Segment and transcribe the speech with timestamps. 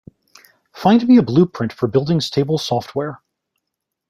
[0.73, 3.21] Find me a blueprint for building stable software.